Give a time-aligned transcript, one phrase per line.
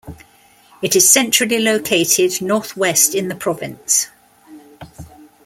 [0.81, 4.07] It is centrally located north-west in the province.